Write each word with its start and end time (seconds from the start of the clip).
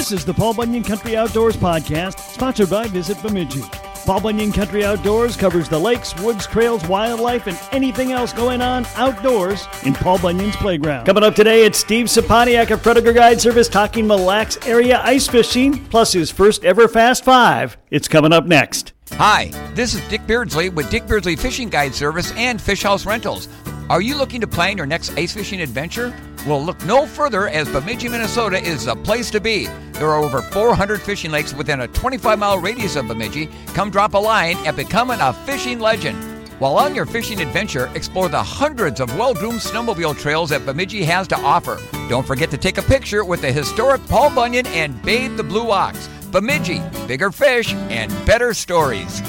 This 0.00 0.12
is 0.12 0.24
the 0.24 0.32
Paul 0.32 0.54
Bunyan 0.54 0.82
Country 0.82 1.14
Outdoors 1.14 1.58
Podcast, 1.58 2.18
sponsored 2.32 2.70
by 2.70 2.86
Visit 2.86 3.20
Bemidji. 3.20 3.60
Paul 4.06 4.22
Bunyan 4.22 4.50
Country 4.50 4.82
Outdoors 4.82 5.36
covers 5.36 5.68
the 5.68 5.78
lakes, 5.78 6.18
woods, 6.22 6.46
trails, 6.46 6.82
wildlife, 6.88 7.46
and 7.46 7.60
anything 7.70 8.10
else 8.10 8.32
going 8.32 8.62
on 8.62 8.86
outdoors 8.96 9.68
in 9.84 9.92
Paul 9.92 10.18
Bunyan's 10.18 10.56
playground. 10.56 11.04
Coming 11.04 11.22
up 11.22 11.34
today, 11.34 11.66
it's 11.66 11.76
Steve 11.78 12.06
Scepaniak 12.06 12.70
of 12.70 12.82
Predator 12.82 13.12
Guide 13.12 13.42
Service 13.42 13.68
talking 13.68 14.06
Mille 14.06 14.20
Lacs 14.20 14.56
area 14.66 15.02
ice 15.04 15.28
fishing, 15.28 15.84
plus 15.88 16.14
his 16.14 16.30
first 16.30 16.64
ever 16.64 16.88
Fast 16.88 17.22
Five. 17.22 17.76
It's 17.90 18.08
coming 18.08 18.32
up 18.32 18.46
next. 18.46 18.94
Hi, 19.12 19.50
this 19.74 19.92
is 19.92 20.00
Dick 20.08 20.26
Beardsley 20.26 20.70
with 20.70 20.88
Dick 20.88 21.06
Beardsley 21.06 21.36
Fishing 21.36 21.68
Guide 21.68 21.94
Service 21.94 22.32
and 22.36 22.58
Fish 22.58 22.84
House 22.84 23.04
Rentals. 23.04 23.48
Are 23.90 24.00
you 24.00 24.16
looking 24.16 24.40
to 24.40 24.46
plan 24.46 24.78
your 24.78 24.86
next 24.86 25.14
ice 25.18 25.34
fishing 25.34 25.60
adventure? 25.60 26.16
Well, 26.46 26.64
look 26.64 26.82
no 26.86 27.04
further 27.04 27.48
as 27.48 27.68
Bemidji, 27.68 28.08
Minnesota 28.08 28.56
is 28.56 28.86
the 28.86 28.96
place 28.96 29.30
to 29.32 29.40
be. 29.40 29.68
There 30.00 30.08
are 30.08 30.24
over 30.24 30.40
400 30.40 31.02
fishing 31.02 31.30
lakes 31.30 31.52
within 31.52 31.82
a 31.82 31.88
25 31.88 32.38
mile 32.38 32.58
radius 32.58 32.96
of 32.96 33.06
Bemidji. 33.06 33.50
Come 33.74 33.90
drop 33.90 34.14
a 34.14 34.18
line 34.18 34.56
and 34.64 34.74
become 34.74 35.10
a 35.10 35.34
fishing 35.44 35.78
legend. 35.78 36.16
While 36.58 36.78
on 36.78 36.94
your 36.94 37.04
fishing 37.04 37.38
adventure, 37.42 37.90
explore 37.94 38.30
the 38.30 38.42
hundreds 38.42 39.00
of 39.00 39.14
well 39.18 39.34
groomed 39.34 39.60
snowmobile 39.60 40.16
trails 40.18 40.48
that 40.48 40.64
Bemidji 40.64 41.04
has 41.04 41.28
to 41.28 41.36
offer. 41.36 41.78
Don't 42.08 42.26
forget 42.26 42.50
to 42.50 42.56
take 42.56 42.78
a 42.78 42.82
picture 42.82 43.26
with 43.26 43.42
the 43.42 43.52
historic 43.52 44.00
Paul 44.06 44.30
Bunyan 44.30 44.66
and 44.68 45.02
Babe 45.02 45.36
the 45.36 45.44
Blue 45.44 45.70
Ox. 45.70 46.08
Bemidji, 46.32 46.80
bigger 47.06 47.30
fish 47.30 47.74
and 47.74 48.10
better 48.24 48.54
stories. 48.54 49.20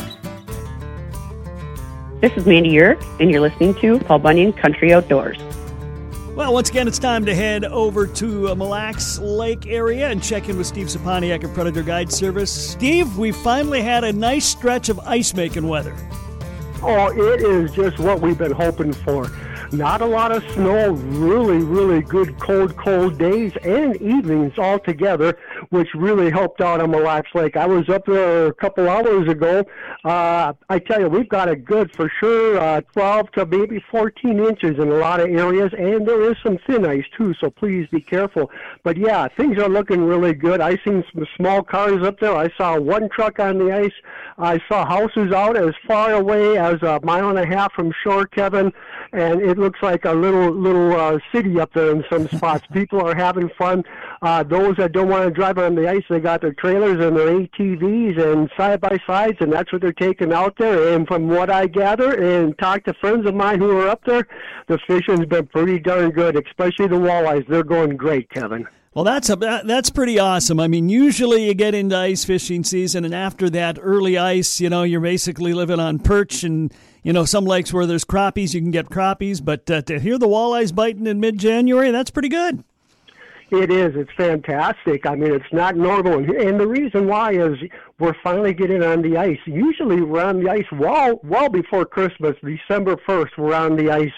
This 2.21 2.31
is 2.37 2.45
Mandy 2.45 2.69
Yerk, 2.69 3.03
and 3.19 3.29
you're 3.29 3.41
listening 3.41 3.75
to 3.81 3.99
Paul 3.99 4.19
Bunyan 4.19 4.53
Country 4.53 4.93
Outdoors. 4.93 5.37
Well, 6.35 6.53
once 6.53 6.69
again, 6.69 6.87
it's 6.87 6.97
time 6.97 7.25
to 7.25 7.35
head 7.35 7.65
over 7.65 8.07
to 8.07 8.49
uh, 8.49 8.55
Mille 8.55 8.69
Lacs 8.69 9.19
Lake 9.19 9.67
area 9.67 10.07
and 10.07 10.23
check 10.23 10.47
in 10.47 10.57
with 10.57 10.65
Steve 10.65 10.87
Scepaniak 10.87 11.43
of 11.43 11.53
Predator 11.53 11.83
Guide 11.83 12.09
Service. 12.09 12.49
Steve, 12.49 13.17
we 13.17 13.33
finally 13.33 13.81
had 13.81 14.05
a 14.05 14.13
nice 14.13 14.45
stretch 14.45 14.87
of 14.87 14.97
ice 15.01 15.33
making 15.33 15.67
weather. 15.67 15.93
Oh, 16.81 17.11
it 17.11 17.41
is 17.41 17.71
just 17.71 17.99
what 17.99 18.21
we've 18.21 18.37
been 18.37 18.53
hoping 18.53 18.93
for. 18.93 19.29
Not 19.73 20.01
a 20.01 20.05
lot 20.05 20.33
of 20.33 20.43
snow, 20.51 20.91
really, 20.91 21.63
really 21.63 22.01
good 22.01 22.37
cold, 22.41 22.75
cold 22.75 23.17
days 23.17 23.53
and 23.63 23.95
evenings 24.01 24.51
all 24.57 24.79
together, 24.79 25.37
which 25.69 25.87
really 25.95 26.29
helped 26.29 26.59
out 26.59 26.81
on 26.81 26.91
Mille 26.91 27.03
Lacs 27.03 27.33
Lake. 27.33 27.55
I 27.55 27.67
was 27.67 27.87
up 27.87 28.05
there 28.05 28.47
a 28.47 28.53
couple 28.53 28.89
hours 28.89 29.29
ago. 29.29 29.63
Uh, 30.03 30.51
I 30.67 30.79
tell 30.79 30.99
you, 30.99 31.07
we've 31.07 31.29
got 31.29 31.47
a 31.47 31.55
good, 31.55 31.95
for 31.95 32.11
sure, 32.19 32.59
uh, 32.59 32.81
12 32.91 33.31
to 33.31 33.45
maybe 33.45 33.81
14 33.89 34.39
inches 34.39 34.77
in 34.77 34.91
a 34.91 34.95
lot 34.95 35.21
of 35.21 35.27
areas, 35.29 35.71
and 35.77 36.05
there 36.05 36.29
is 36.29 36.35
some 36.43 36.57
thin 36.67 36.85
ice 36.85 37.05
too, 37.17 37.33
so 37.39 37.49
please 37.49 37.87
be 37.91 38.01
careful. 38.01 38.51
But 38.83 38.97
yeah, 38.97 39.29
things 39.37 39.57
are 39.57 39.69
looking 39.69 40.03
really 40.03 40.33
good. 40.33 40.59
I 40.59 40.71
seen 40.83 41.01
some 41.13 41.25
small 41.37 41.63
cars 41.63 42.05
up 42.05 42.19
there. 42.19 42.35
I 42.35 42.49
saw 42.57 42.77
one 42.77 43.07
truck 43.07 43.39
on 43.39 43.57
the 43.57 43.71
ice. 43.71 43.93
I 44.37 44.59
saw 44.67 44.85
houses 44.85 45.31
out 45.31 45.55
as 45.55 45.73
far 45.87 46.11
away 46.11 46.57
as 46.57 46.81
a 46.81 46.99
mile 47.03 47.29
and 47.29 47.39
a 47.39 47.45
half 47.45 47.71
from 47.73 47.93
shore, 48.03 48.25
Kevin, 48.25 48.73
and 49.13 49.41
it 49.41 49.60
looks 49.61 49.81
like 49.81 50.03
a 50.05 50.11
little 50.11 50.51
little 50.51 50.93
uh, 50.93 51.19
city 51.33 51.59
up 51.59 51.71
there 51.73 51.91
in 51.91 52.03
some 52.11 52.27
spots. 52.27 52.65
People 52.73 52.99
are 52.99 53.15
having 53.15 53.49
fun. 53.57 53.83
Uh, 54.21 54.43
those 54.43 54.75
that 54.77 54.91
don't 54.91 55.07
want 55.07 55.23
to 55.23 55.31
drive 55.31 55.57
on 55.57 55.75
the 55.75 55.87
ice, 55.87 56.03
they 56.09 56.19
got 56.19 56.41
their 56.41 56.53
trailers 56.53 57.03
and 57.03 57.15
their 57.15 57.27
ATVs 57.27 58.19
and 58.19 58.49
side 58.57 58.81
by 58.81 58.97
sides, 59.07 59.37
and 59.39 59.53
that's 59.53 59.71
what 59.71 59.81
they're 59.81 59.93
taking 59.93 60.33
out 60.33 60.57
there. 60.57 60.93
And 60.93 61.07
from 61.07 61.27
what 61.27 61.49
I 61.49 61.67
gather 61.67 62.11
and 62.11 62.57
talk 62.57 62.83
to 62.85 62.93
friends 62.95 63.25
of 63.25 63.35
mine 63.35 63.59
who 63.59 63.71
are 63.79 63.87
up 63.87 64.03
there, 64.05 64.27
the 64.67 64.79
fishing's 64.87 65.25
been 65.25 65.47
pretty 65.47 65.79
darn 65.79 66.11
good, 66.11 66.35
especially 66.35 66.87
the 66.87 66.95
walleyes. 66.95 67.47
They're 67.47 67.63
going 67.63 67.95
great, 67.95 68.29
Kevin. 68.31 68.67
Well, 68.93 69.05
that's 69.05 69.29
a 69.29 69.37
that's 69.37 69.89
pretty 69.89 70.19
awesome. 70.19 70.59
I 70.59 70.67
mean, 70.67 70.89
usually 70.89 71.47
you 71.47 71.53
get 71.53 71.73
into 71.73 71.95
ice 71.95 72.25
fishing 72.25 72.65
season, 72.65 73.05
and 73.05 73.15
after 73.15 73.49
that 73.51 73.79
early 73.81 74.17
ice, 74.17 74.59
you 74.59 74.69
know, 74.69 74.83
you're 74.83 74.99
basically 74.99 75.53
living 75.53 75.79
on 75.79 75.99
perch, 75.99 76.43
and 76.43 76.73
you 77.01 77.13
know, 77.13 77.23
some 77.23 77.45
lakes 77.45 77.71
where 77.71 77.85
there's 77.85 78.03
crappies, 78.03 78.53
you 78.53 78.59
can 78.59 78.71
get 78.71 78.89
crappies. 78.89 79.43
But 79.43 79.71
uh, 79.71 79.81
to 79.83 79.97
hear 79.97 80.17
the 80.17 80.27
walleyes 80.27 80.75
biting 80.75 81.07
in 81.07 81.21
mid-January, 81.21 81.89
that's 81.91 82.11
pretty 82.11 82.27
good. 82.27 82.65
It 83.49 83.71
is. 83.71 83.95
It's 83.95 84.11
fantastic. 84.17 85.05
I 85.05 85.15
mean, 85.15 85.33
it's 85.33 85.53
not 85.53 85.77
normal, 85.77 86.15
and 86.15 86.59
the 86.59 86.67
reason 86.67 87.07
why 87.07 87.31
is 87.31 87.57
we're 87.97 88.15
finally 88.21 88.53
getting 88.53 88.83
on 88.83 89.01
the 89.01 89.15
ice. 89.15 89.39
Usually, 89.45 90.01
we're 90.01 90.23
on 90.23 90.43
the 90.43 90.49
ice 90.49 90.69
well, 90.71 91.21
well 91.23 91.47
before 91.47 91.85
Christmas, 91.85 92.35
December 92.43 92.97
first. 93.05 93.37
We're 93.37 93.53
on 93.53 93.77
the 93.77 93.89
ice, 93.89 94.11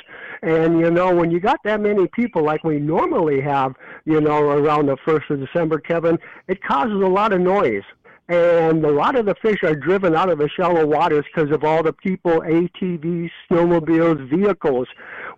and 0.44 0.80
you 0.80 0.92
know, 0.92 1.16
when 1.16 1.32
you 1.32 1.40
got 1.40 1.60
that 1.64 1.80
many 1.80 2.08
people 2.08 2.44
like 2.44 2.64
we 2.64 2.78
normally 2.80 3.40
have, 3.42 3.74
you 4.06 4.20
know, 4.20 4.42
around 4.42 4.88
the 4.88 4.98
first 5.06 5.30
of 5.30 5.40
December, 5.40 5.80
Kevin, 5.80 6.20
it 6.48 6.62
causes 6.64 7.02
a 7.02 7.08
lot 7.08 7.32
of 7.32 7.42
noise 7.42 7.84
and 8.30 8.86
a 8.86 8.92
lot 8.92 9.16
of 9.16 9.26
the 9.26 9.36
fish 9.36 9.64
are 9.64 9.76
driven 9.76 10.16
out 10.16 10.30
of 10.30 10.38
the 10.38 10.48
shallow 10.48 10.86
waters 10.86 11.26
because 11.34 11.52
of 11.52 11.64
all 11.64 11.84
the 11.84 11.92
people, 11.92 12.42
ATVs, 12.42 13.30
snowmobiles, 13.50 14.30
vehicles. 14.30 14.88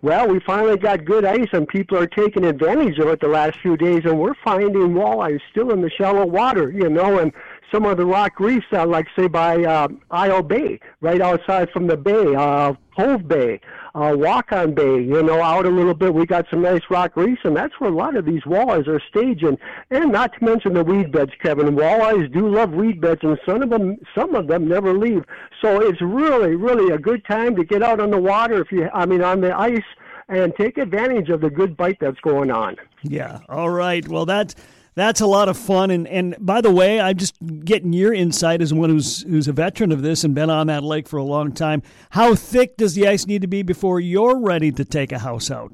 Well, 0.02 0.28
we 0.28 0.38
finally 0.40 0.76
got 0.76 1.04
good 1.04 1.24
ice, 1.24 1.48
and 1.52 1.66
people 1.66 1.98
are 1.98 2.06
taking 2.06 2.44
advantage 2.44 2.98
of 2.98 3.08
it 3.08 3.20
the 3.20 3.28
last 3.28 3.58
few 3.60 3.76
days, 3.76 4.02
and 4.04 4.20
we're 4.20 4.34
finding 4.44 4.94
walleyes 4.94 5.40
still 5.50 5.72
in 5.72 5.80
the 5.80 5.90
shallow 5.90 6.26
water, 6.26 6.70
you 6.70 6.88
know, 6.88 7.18
and 7.18 7.32
some 7.72 7.84
of 7.84 7.96
the 7.96 8.06
rock 8.06 8.38
reefs, 8.38 8.66
uh, 8.72 8.86
like 8.86 9.06
say 9.18 9.26
by 9.26 9.64
uh, 9.64 9.88
Isle 10.12 10.44
Bay, 10.44 10.78
right 11.00 11.20
outside 11.20 11.70
from 11.70 11.88
the 11.88 11.96
bay, 11.96 12.34
uh, 12.36 12.74
Cove 12.96 13.26
Bay, 13.26 13.60
uh, 13.96 14.12
Wahkon 14.12 14.74
Bay, 14.74 15.02
you 15.02 15.22
know, 15.22 15.42
out 15.42 15.64
a 15.64 15.70
little 15.70 15.94
bit. 15.94 16.12
We 16.12 16.26
got 16.26 16.44
some 16.50 16.60
nice 16.60 16.82
rock 16.90 17.16
reefs, 17.16 17.40
and 17.44 17.56
that's 17.56 17.72
where 17.80 17.90
a 17.90 17.94
lot 17.94 18.14
of 18.14 18.26
these 18.26 18.42
walleyes 18.42 18.86
are 18.86 19.00
staging. 19.08 19.56
And 19.90 20.12
not 20.12 20.34
to 20.34 20.44
mention 20.44 20.74
the 20.74 20.84
weed 20.84 21.10
beds, 21.10 21.32
Kevin. 21.42 21.74
Walleyes 21.74 22.30
do 22.30 22.46
love 22.46 22.72
weed 22.72 23.00
beds, 23.00 23.20
and 23.22 23.38
some 23.46 23.62
of 23.62 23.70
them, 23.70 23.96
some 24.14 24.34
of 24.34 24.48
them 24.48 24.68
never 24.68 24.92
leave. 24.92 25.24
So 25.62 25.80
it's 25.80 26.02
really, 26.02 26.56
really 26.56 26.92
a 26.92 26.98
good 26.98 27.24
time 27.24 27.56
to 27.56 27.64
get 27.64 27.82
out 27.82 27.98
on 27.98 28.10
the 28.10 28.20
water. 28.20 28.60
If 28.60 28.70
you, 28.70 28.90
I 28.92 29.06
mean, 29.06 29.22
on 29.22 29.40
the 29.40 29.58
ice. 29.58 29.82
And 30.28 30.52
take 30.56 30.76
advantage 30.76 31.28
of 31.28 31.40
the 31.40 31.50
good 31.50 31.76
bite 31.76 31.98
that's 32.00 32.18
going 32.18 32.50
on. 32.50 32.74
Yeah. 33.04 33.38
All 33.48 33.70
right. 33.70 34.06
Well, 34.08 34.26
that's 34.26 34.56
that's 34.96 35.20
a 35.20 35.26
lot 35.26 35.48
of 35.48 35.56
fun. 35.56 35.90
And, 35.90 36.08
and 36.08 36.34
by 36.40 36.60
the 36.60 36.72
way, 36.72 37.00
I'm 37.00 37.16
just 37.16 37.36
getting 37.64 37.92
your 37.92 38.12
insight 38.12 38.60
as 38.60 38.74
one 38.74 38.90
who's 38.90 39.22
who's 39.22 39.46
a 39.46 39.52
veteran 39.52 39.92
of 39.92 40.02
this 40.02 40.24
and 40.24 40.34
been 40.34 40.50
on 40.50 40.66
that 40.66 40.82
lake 40.82 41.06
for 41.06 41.18
a 41.18 41.24
long 41.24 41.52
time. 41.52 41.82
How 42.10 42.34
thick 42.34 42.76
does 42.76 42.94
the 42.94 43.06
ice 43.06 43.26
need 43.26 43.42
to 43.42 43.48
be 43.48 43.62
before 43.62 44.00
you're 44.00 44.40
ready 44.40 44.72
to 44.72 44.84
take 44.84 45.12
a 45.12 45.20
house 45.20 45.50
out? 45.50 45.72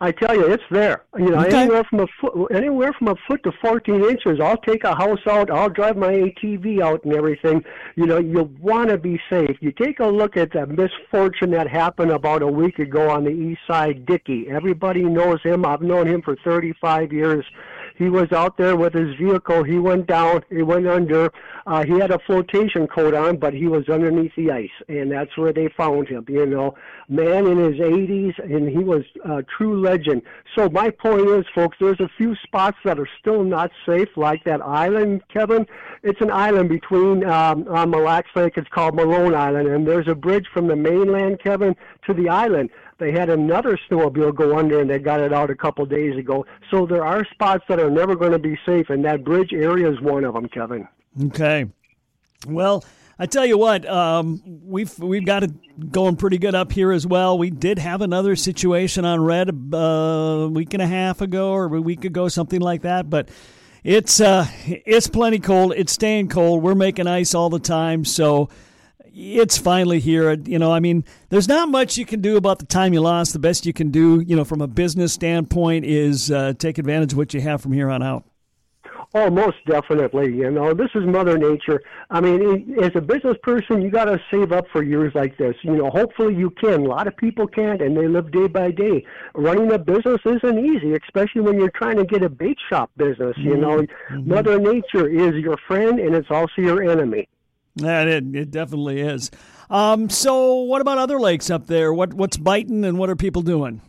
I 0.00 0.12
tell 0.12 0.34
you, 0.36 0.46
it's 0.46 0.62
there. 0.70 1.04
You 1.18 1.30
know, 1.30 1.40
okay. 1.40 1.62
anywhere 1.62 1.82
from 1.90 2.00
a 2.00 2.06
foot, 2.20 2.52
anywhere 2.52 2.92
from 2.96 3.08
a 3.08 3.16
foot 3.26 3.42
to 3.42 3.52
14 3.60 4.04
inches. 4.04 4.38
I'll 4.40 4.56
take 4.58 4.84
a 4.84 4.94
house 4.94 5.18
out. 5.28 5.50
I'll 5.50 5.68
drive 5.68 5.96
my 5.96 6.12
ATV 6.12 6.80
out 6.80 7.04
and 7.04 7.14
everything. 7.14 7.64
You 7.96 8.06
know, 8.06 8.18
you'll 8.18 8.50
want 8.60 8.90
to 8.90 8.98
be 8.98 9.20
safe. 9.28 9.56
You 9.60 9.72
take 9.72 9.98
a 9.98 10.06
look 10.06 10.36
at 10.36 10.52
the 10.52 10.66
misfortune 10.68 11.50
that 11.50 11.68
happened 11.68 12.12
about 12.12 12.42
a 12.42 12.46
week 12.46 12.78
ago 12.78 13.10
on 13.10 13.24
the 13.24 13.30
east 13.30 13.60
side. 13.66 14.06
Dicky, 14.06 14.46
everybody 14.48 15.02
knows 15.02 15.42
him. 15.42 15.66
I've 15.66 15.82
known 15.82 16.06
him 16.06 16.22
for 16.22 16.36
35 16.44 17.12
years. 17.12 17.44
He 17.98 18.08
was 18.08 18.30
out 18.30 18.56
there 18.56 18.76
with 18.76 18.94
his 18.94 19.16
vehicle. 19.16 19.64
He 19.64 19.78
went 19.78 20.06
down. 20.06 20.44
He 20.50 20.62
went 20.62 20.86
under. 20.86 21.32
Uh, 21.66 21.84
he 21.84 21.98
had 21.98 22.12
a 22.12 22.18
flotation 22.20 22.86
coat 22.86 23.12
on, 23.12 23.38
but 23.38 23.52
he 23.52 23.66
was 23.66 23.88
underneath 23.88 24.30
the 24.36 24.52
ice, 24.52 24.70
and 24.88 25.10
that's 25.10 25.36
where 25.36 25.52
they 25.52 25.68
found 25.76 26.06
him. 26.06 26.24
You 26.28 26.46
know, 26.46 26.76
man 27.08 27.48
in 27.48 27.58
his 27.58 27.80
80s, 27.80 28.38
and 28.38 28.68
he 28.68 28.78
was 28.78 29.02
a 29.24 29.42
true 29.42 29.80
legend. 29.80 30.22
So 30.56 30.68
my 30.68 30.90
point 30.90 31.28
is, 31.28 31.44
folks, 31.52 31.76
there's 31.80 31.98
a 31.98 32.08
few 32.16 32.36
spots 32.44 32.78
that 32.84 33.00
are 33.00 33.08
still 33.18 33.42
not 33.42 33.72
safe, 33.84 34.08
like 34.16 34.44
that 34.44 34.62
island, 34.62 35.22
Kevin. 35.28 35.66
It's 36.04 36.20
an 36.20 36.30
island 36.30 36.68
between 36.68 37.24
um, 37.24 37.66
on 37.68 37.90
Mille 37.90 38.04
Lacs 38.04 38.30
Lake. 38.36 38.52
It's 38.56 38.68
called 38.68 38.94
Malone 38.94 39.34
Island, 39.34 39.68
and 39.68 39.86
there's 39.86 40.08
a 40.08 40.14
bridge 40.14 40.46
from 40.54 40.68
the 40.68 40.76
mainland, 40.76 41.40
Kevin, 41.42 41.74
to 42.06 42.14
the 42.14 42.28
island. 42.28 42.70
They 42.98 43.12
had 43.12 43.30
another 43.30 43.78
snowmobile 43.88 44.34
go 44.34 44.58
under 44.58 44.80
and 44.80 44.90
they 44.90 44.98
got 44.98 45.20
it 45.20 45.32
out 45.32 45.50
a 45.50 45.54
couple 45.54 45.86
days 45.86 46.18
ago. 46.18 46.44
So 46.70 46.84
there 46.84 47.04
are 47.04 47.24
spots 47.32 47.64
that 47.68 47.78
are 47.78 47.90
never 47.90 48.16
going 48.16 48.32
to 48.32 48.38
be 48.38 48.58
safe, 48.66 48.90
and 48.90 49.04
that 49.04 49.24
bridge 49.24 49.52
area 49.52 49.90
is 49.90 50.00
one 50.00 50.24
of 50.24 50.34
them, 50.34 50.48
Kevin. 50.48 50.88
Okay. 51.26 51.66
Well, 52.46 52.84
I 53.20 53.26
tell 53.26 53.44
you 53.44 53.58
what, 53.58 53.84
um, 53.88 54.40
we've 54.44 54.96
we've 54.98 55.24
got 55.24 55.42
it 55.42 55.90
going 55.90 56.16
pretty 56.16 56.38
good 56.38 56.54
up 56.54 56.70
here 56.70 56.92
as 56.92 57.04
well. 57.06 57.36
We 57.36 57.50
did 57.50 57.78
have 57.78 58.00
another 58.00 58.36
situation 58.36 59.04
on 59.04 59.20
red 59.20 59.50
uh, 59.72 59.76
a 59.76 60.48
week 60.48 60.72
and 60.72 60.82
a 60.82 60.86
half 60.86 61.20
ago 61.20 61.50
or 61.50 61.64
a 61.74 61.80
week 61.80 62.04
ago, 62.04 62.28
something 62.28 62.60
like 62.60 62.82
that. 62.82 63.10
But 63.10 63.28
it's 63.82 64.20
uh, 64.20 64.46
it's 64.66 65.08
plenty 65.08 65.40
cold. 65.40 65.72
It's 65.76 65.92
staying 65.92 66.28
cold. 66.28 66.62
We're 66.62 66.76
making 66.76 67.08
ice 67.08 67.34
all 67.34 67.50
the 67.50 67.58
time, 67.58 68.04
so 68.04 68.50
it's 69.18 69.58
finally 69.58 69.98
here. 69.98 70.32
You 70.32 70.58
know, 70.58 70.72
I 70.72 70.80
mean, 70.80 71.04
there's 71.28 71.48
not 71.48 71.68
much 71.68 71.98
you 71.98 72.06
can 72.06 72.20
do 72.20 72.36
about 72.36 72.60
the 72.60 72.66
time 72.66 72.92
you 72.92 73.00
lost. 73.00 73.32
The 73.32 73.38
best 73.38 73.66
you 73.66 73.72
can 73.72 73.90
do, 73.90 74.20
you 74.20 74.36
know, 74.36 74.44
from 74.44 74.60
a 74.60 74.68
business 74.68 75.12
standpoint, 75.12 75.84
is 75.84 76.30
uh, 76.30 76.52
take 76.58 76.78
advantage 76.78 77.12
of 77.12 77.18
what 77.18 77.34
you 77.34 77.40
have 77.40 77.60
from 77.60 77.72
here 77.72 77.90
on 77.90 78.02
out. 78.02 78.24
Oh, 79.14 79.30
most 79.30 79.56
definitely. 79.66 80.34
You 80.34 80.50
know, 80.50 80.74
this 80.74 80.90
is 80.94 81.02
Mother 81.06 81.38
Nature. 81.38 81.82
I 82.10 82.20
mean, 82.20 82.76
as 82.82 82.90
a 82.94 83.00
business 83.00 83.36
person, 83.42 83.80
you 83.80 83.90
got 83.90 84.04
to 84.04 84.20
save 84.30 84.52
up 84.52 84.66
for 84.70 84.82
years 84.82 85.14
like 85.14 85.38
this. 85.38 85.56
You 85.62 85.76
know, 85.76 85.88
hopefully 85.90 86.34
you 86.34 86.50
can. 86.50 86.84
A 86.84 86.88
lot 86.88 87.06
of 87.06 87.16
people 87.16 87.46
can't, 87.46 87.80
and 87.80 87.96
they 87.96 88.06
live 88.06 88.30
day 88.30 88.48
by 88.48 88.70
day. 88.70 89.04
Running 89.34 89.72
a 89.72 89.78
business 89.78 90.20
isn't 90.26 90.58
easy, 90.58 90.94
especially 90.94 91.40
when 91.40 91.58
you're 91.58 91.70
trying 91.70 91.96
to 91.96 92.04
get 92.04 92.22
a 92.22 92.28
bait 92.28 92.58
shop 92.68 92.90
business. 92.98 93.34
You 93.38 93.56
know, 93.56 93.78
mm-hmm. 93.78 94.28
Mother 94.28 94.58
Nature 94.58 95.08
is 95.08 95.34
your 95.42 95.56
friend, 95.66 95.98
and 95.98 96.14
it's 96.14 96.30
also 96.30 96.52
your 96.58 96.82
enemy. 96.82 97.28
Yeah, 97.78 98.02
it, 98.02 98.34
it 98.34 98.50
definitely 98.50 99.00
is. 99.00 99.30
Um, 99.70 100.08
so, 100.08 100.54
what 100.62 100.80
about 100.80 100.98
other 100.98 101.20
lakes 101.20 101.50
up 101.50 101.66
there? 101.66 101.92
What 101.92 102.14
what's 102.14 102.36
biting, 102.36 102.84
and 102.84 102.98
what 102.98 103.10
are 103.10 103.16
people 103.16 103.42
doing? 103.42 103.80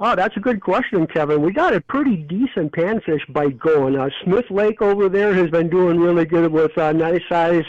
Oh, 0.00 0.16
that's 0.16 0.36
a 0.36 0.40
good 0.40 0.60
question, 0.60 1.06
Kevin. 1.06 1.40
We 1.40 1.52
got 1.52 1.72
a 1.72 1.80
pretty 1.80 2.16
decent 2.16 2.72
panfish 2.72 3.32
bite 3.32 3.58
going. 3.58 3.96
Uh, 3.96 4.10
Smith 4.24 4.46
Lake 4.50 4.82
over 4.82 5.08
there 5.08 5.32
has 5.32 5.50
been 5.50 5.70
doing 5.70 6.00
really 6.00 6.24
good 6.24 6.50
with 6.50 6.76
uh, 6.76 6.92
nice 6.92 7.22
size 7.28 7.64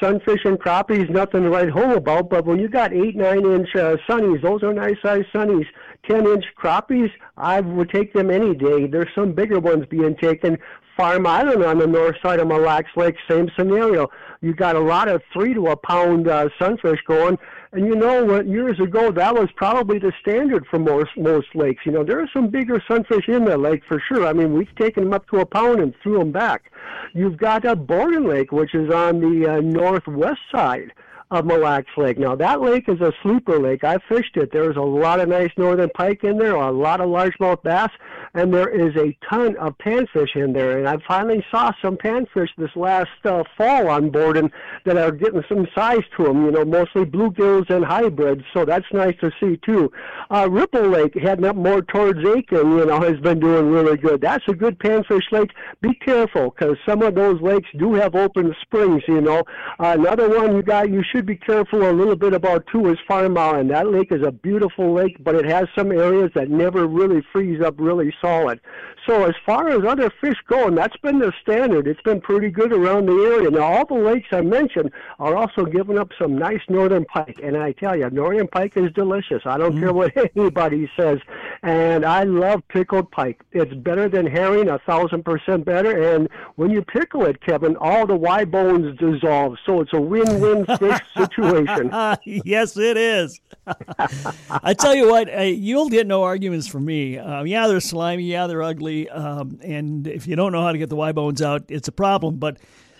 sunfish 0.00 0.44
and 0.44 0.58
crappies. 0.58 1.08
Nothing 1.08 1.44
to 1.44 1.50
write 1.50 1.70
home 1.70 1.92
about, 1.92 2.30
but 2.30 2.44
when 2.44 2.58
you 2.58 2.68
got 2.68 2.92
eight, 2.92 3.16
nine 3.16 3.44
inch 3.44 3.68
uh, 3.76 3.96
sunnies, 4.08 4.42
those 4.42 4.62
are 4.62 4.72
nice 4.72 4.96
size 5.02 5.24
sunnies. 5.32 5.66
Ten 6.08 6.26
inch 6.26 6.44
crappies, 6.60 7.10
I 7.36 7.60
would 7.60 7.90
take 7.90 8.12
them 8.12 8.30
any 8.30 8.54
day. 8.54 8.86
There's 8.86 9.08
some 9.14 9.32
bigger 9.32 9.60
ones 9.60 9.86
being 9.88 10.16
taken. 10.16 10.58
Farm 10.96 11.26
Island 11.26 11.64
on 11.64 11.78
the 11.78 11.86
north 11.86 12.16
side 12.20 12.40
of 12.40 12.48
Mille 12.48 12.58
Lacs 12.58 12.90
Lake, 12.96 13.14
same 13.30 13.48
scenario. 13.56 14.08
You 14.40 14.54
got 14.54 14.76
a 14.76 14.80
lot 14.80 15.08
of 15.08 15.22
three 15.32 15.54
to 15.54 15.68
a 15.68 15.76
pound 15.76 16.28
uh, 16.28 16.48
sunfish 16.58 17.00
going. 17.06 17.38
And 17.72 17.86
you 17.86 17.96
know 17.96 18.24
what? 18.24 18.46
Years 18.46 18.78
ago, 18.80 19.10
that 19.10 19.34
was 19.34 19.48
probably 19.56 19.98
the 19.98 20.12
standard 20.20 20.66
for 20.70 20.78
most 20.78 21.10
most 21.16 21.48
lakes. 21.54 21.84
You 21.84 21.92
know, 21.92 22.04
there 22.04 22.20
are 22.20 22.30
some 22.32 22.48
bigger 22.48 22.82
sunfish 22.88 23.28
in 23.28 23.44
the 23.44 23.58
lake 23.58 23.82
for 23.86 24.00
sure. 24.08 24.26
I 24.26 24.32
mean, 24.32 24.54
we've 24.54 24.74
taken 24.76 25.04
them 25.04 25.12
up 25.12 25.28
to 25.30 25.40
a 25.40 25.46
pound 25.46 25.80
and 25.80 25.94
threw 26.02 26.18
them 26.18 26.32
back. 26.32 26.70
You've 27.14 27.36
got 27.36 27.64
a 27.64 27.76
Borden 27.76 28.26
Lake, 28.26 28.52
which 28.52 28.74
is 28.74 28.90
on 28.90 29.20
the 29.20 29.56
uh, 29.56 29.60
northwest 29.60 30.40
side 30.52 30.92
of 31.30 31.44
Mille 31.44 31.60
Lacs 31.60 31.90
Lake. 31.96 32.18
Now 32.18 32.34
that 32.36 32.60
lake 32.60 32.88
is 32.88 33.00
a 33.00 33.12
sleeper 33.22 33.58
lake. 33.58 33.84
I 33.84 33.98
fished 34.08 34.36
it. 34.36 34.50
There's 34.52 34.76
a 34.76 34.80
lot 34.80 35.20
of 35.20 35.28
nice 35.28 35.50
northern 35.56 35.90
pike 35.90 36.24
in 36.24 36.38
there, 36.38 36.54
a 36.54 36.72
lot 36.72 37.00
of 37.00 37.08
largemouth 37.08 37.62
bass, 37.62 37.90
and 38.34 38.52
there 38.52 38.68
is 38.68 38.96
a 38.96 39.16
ton 39.28 39.56
of 39.56 39.76
panfish 39.78 40.34
in 40.34 40.52
there. 40.52 40.78
And 40.78 40.88
I 40.88 40.96
finally 41.06 41.44
saw 41.50 41.72
some 41.82 41.96
panfish 41.96 42.48
this 42.56 42.74
last 42.76 43.10
uh, 43.24 43.44
fall 43.56 43.88
on 43.88 44.10
Borden 44.10 44.50
that 44.84 44.96
are 44.96 45.12
getting 45.12 45.42
some 45.48 45.66
size 45.74 46.02
to 46.16 46.24
them. 46.24 46.46
You 46.46 46.50
know, 46.52 46.64
mostly 46.64 47.04
bluegills 47.04 47.68
and 47.68 47.84
hybrids. 47.84 48.44
So 48.54 48.64
that's 48.64 48.86
nice 48.92 49.16
to 49.20 49.30
see 49.40 49.58
too. 49.58 49.92
Uh, 50.30 50.48
Ripple 50.50 50.88
Lake 50.88 51.14
heading 51.14 51.44
up 51.44 51.56
more 51.56 51.82
towards 51.82 52.20
Aitkin, 52.20 52.78
you 52.78 52.86
know, 52.86 53.00
has 53.00 53.18
been 53.20 53.40
doing 53.40 53.70
really 53.70 53.96
good. 53.96 54.20
That's 54.20 54.44
a 54.48 54.54
good 54.54 54.78
panfish 54.78 55.30
lake. 55.30 55.50
Be 55.80 55.94
careful 55.94 56.50
because 56.50 56.76
some 56.86 57.02
of 57.02 57.14
those 57.14 57.40
lakes 57.42 57.68
do 57.78 57.94
have 57.94 58.14
open 58.14 58.54
springs. 58.62 59.02
You 59.08 59.20
know, 59.20 59.42
uh, 59.78 59.96
another 59.98 60.28
one 60.28 60.56
you 60.56 60.62
got 60.62 60.90
you 60.90 61.02
should 61.02 61.17
should 61.18 61.26
be 61.26 61.34
careful 61.34 61.82
a 61.82 61.90
little 61.90 62.14
bit 62.14 62.32
about 62.32 62.64
too 62.68 62.88
is 62.92 62.98
Farm 63.08 63.36
Island. 63.36 63.72
That 63.72 63.90
lake 63.90 64.12
is 64.12 64.22
a 64.24 64.30
beautiful 64.30 64.92
lake, 64.92 65.16
but 65.24 65.34
it 65.34 65.46
has 65.46 65.66
some 65.76 65.90
areas 65.90 66.30
that 66.36 66.48
never 66.48 66.86
really 66.86 67.22
freeze 67.32 67.60
up 67.60 67.74
really 67.76 68.14
solid. 68.20 68.60
So 69.04 69.24
as 69.24 69.34
far 69.44 69.68
as 69.68 69.84
other 69.84 70.12
fish 70.20 70.36
go, 70.46 70.68
and 70.68 70.78
that's 70.78 70.96
been 70.98 71.18
the 71.18 71.32
standard. 71.42 71.88
It's 71.88 72.00
been 72.02 72.20
pretty 72.20 72.50
good 72.50 72.72
around 72.72 73.06
the 73.06 73.14
area. 73.34 73.50
Now 73.50 73.62
all 73.62 73.86
the 73.86 73.94
lakes 73.94 74.28
I 74.30 74.42
mentioned 74.42 74.92
are 75.18 75.34
also 75.34 75.64
giving 75.64 75.98
up 75.98 76.10
some 76.20 76.38
nice 76.38 76.60
northern 76.68 77.04
pike, 77.06 77.40
and 77.42 77.56
I 77.56 77.72
tell 77.72 77.96
you, 77.96 78.08
northern 78.10 78.46
pike 78.46 78.76
is 78.76 78.92
delicious. 78.92 79.42
I 79.44 79.58
don't 79.58 79.74
mm. 79.74 79.80
care 79.80 79.92
what 79.92 80.12
anybody 80.36 80.88
says, 80.96 81.18
and 81.62 82.04
I 82.04 82.24
love 82.24 82.62
pickled 82.68 83.10
pike. 83.10 83.42
It's 83.52 83.72
better 83.74 84.08
than 84.08 84.26
herring, 84.26 84.68
a 84.68 84.78
thousand 84.80 85.24
percent 85.24 85.64
better. 85.64 86.14
And 86.14 86.28
when 86.56 86.70
you 86.70 86.82
pickle 86.82 87.24
it, 87.24 87.40
Kevin, 87.40 87.76
all 87.76 88.06
the 88.06 88.16
Y 88.16 88.44
bones 88.44 88.96
dissolve, 88.98 89.56
so 89.66 89.80
it's 89.80 89.92
a 89.92 90.00
win-win 90.00 90.66
fish 90.78 91.00
situation. 91.16 91.90
yes, 92.24 92.76
it 92.76 92.96
is. 92.96 93.40
I 94.50 94.74
tell 94.74 94.94
you 94.94 95.10
what, 95.10 95.32
uh, 95.32 95.42
you'll 95.42 95.88
get 95.88 96.06
no 96.06 96.22
arguments 96.22 96.68
from 96.68 96.84
me. 96.84 97.18
Um, 97.18 97.46
yeah, 97.46 97.66
they're 97.66 97.80
slimy. 97.80 98.24
Yeah, 98.24 98.46
they're 98.46 98.62
ugly. 98.62 99.08
Um, 99.08 99.58
and 99.62 100.06
if 100.06 100.26
you 100.26 100.36
don't 100.36 100.52
know 100.52 100.62
how 100.62 100.72
to 100.72 100.78
get 100.78 100.88
the 100.88 100.96
Y 100.96 101.12
bones 101.12 101.42
out, 101.42 101.64
it's 101.68 101.88
a 101.88 101.92
problem. 101.92 102.36
But 102.36 102.58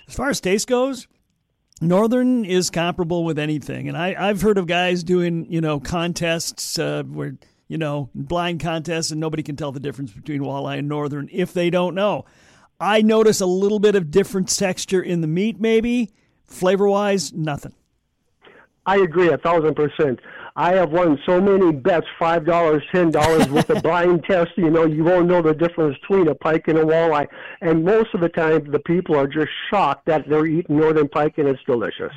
as 0.08 0.14
far 0.14 0.30
as 0.30 0.40
taste 0.40 0.66
goes, 0.66 1.06
Northern 1.80 2.44
is 2.44 2.70
comparable 2.70 3.24
with 3.24 3.38
anything. 3.38 3.88
And 3.88 3.96
I, 3.96 4.16
I've 4.18 4.42
heard 4.42 4.58
of 4.58 4.66
guys 4.66 5.04
doing, 5.04 5.46
you 5.48 5.60
know, 5.60 5.78
contests 5.78 6.78
uh, 6.78 7.04
where, 7.04 7.36
you 7.68 7.78
know, 7.78 8.10
blind 8.14 8.60
contests 8.60 9.10
and 9.10 9.20
nobody 9.20 9.42
can 9.42 9.56
tell 9.56 9.72
the 9.72 9.80
difference 9.80 10.10
between 10.10 10.40
walleye 10.40 10.78
and 10.78 10.88
Northern 10.88 11.28
if 11.30 11.52
they 11.52 11.70
don't 11.70 11.94
know. 11.94 12.24
I 12.80 13.02
notice 13.02 13.40
a 13.40 13.46
little 13.46 13.78
bit 13.78 13.94
of 13.94 14.10
different 14.10 14.48
texture 14.48 15.02
in 15.02 15.20
the 15.20 15.26
meat, 15.26 15.60
maybe. 15.60 16.10
Flavor 16.46 16.88
wise, 16.88 17.32
nothing. 17.32 17.74
I 18.86 18.96
agree 18.98 19.28
a 19.28 19.36
thousand 19.36 19.74
percent. 19.74 20.18
I 20.56 20.72
have 20.74 20.90
won 20.90 21.20
so 21.24 21.40
many 21.40 21.72
bets, 21.72 22.06
five 22.18 22.46
dollars, 22.46 22.82
ten 22.90 23.10
dollars 23.10 23.48
with 23.50 23.68
a 23.68 23.80
blind 23.80 24.24
test. 24.24 24.50
You 24.56 24.70
know, 24.70 24.86
you 24.86 25.04
won't 25.04 25.28
know 25.28 25.42
the 25.42 25.54
difference 25.54 25.98
between 25.98 26.26
a 26.28 26.34
pike 26.34 26.68
and 26.68 26.78
a 26.78 26.84
walleye. 26.84 27.28
And 27.60 27.84
most 27.84 28.14
of 28.14 28.20
the 28.20 28.28
time, 28.28 28.70
the 28.70 28.78
people 28.80 29.14
are 29.14 29.26
just 29.26 29.50
shocked 29.70 30.06
that 30.06 30.28
they're 30.28 30.46
eating 30.46 30.78
northern 30.78 31.08
pike 31.08 31.36
and 31.36 31.48
it's 31.48 31.62
delicious. 31.64 32.12